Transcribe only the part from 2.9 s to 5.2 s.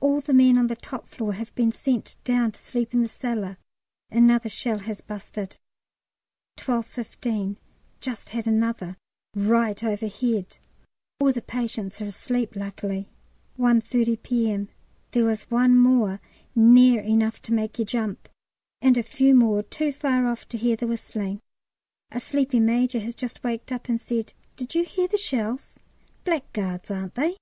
in the cellar; another shell has